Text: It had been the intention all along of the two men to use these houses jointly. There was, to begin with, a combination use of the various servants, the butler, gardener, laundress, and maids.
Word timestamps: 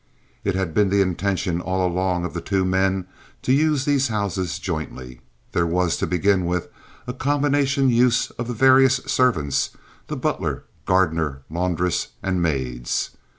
It 0.43 0.55
had 0.55 0.73
been 0.73 0.89
the 0.89 1.03
intention 1.03 1.61
all 1.61 1.85
along 1.87 2.25
of 2.25 2.33
the 2.33 2.41
two 2.41 2.65
men 2.65 3.05
to 3.43 3.53
use 3.53 3.85
these 3.85 4.07
houses 4.07 4.57
jointly. 4.57 5.21
There 5.51 5.67
was, 5.67 5.95
to 5.97 6.07
begin 6.07 6.45
with, 6.47 6.69
a 7.05 7.13
combination 7.13 7.87
use 7.89 8.31
of 8.31 8.47
the 8.47 8.55
various 8.55 8.95
servants, 9.05 9.77
the 10.07 10.17
butler, 10.17 10.63
gardener, 10.87 11.43
laundress, 11.51 12.07
and 12.23 12.41
maids. 12.41 13.11